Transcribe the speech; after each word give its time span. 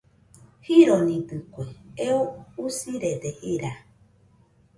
Jironidɨkue, 0.65 1.65
eo 2.05 2.21
usirena 2.63 3.29
jira. 3.39 3.71